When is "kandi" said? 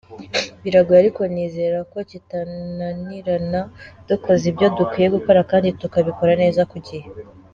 5.51-5.67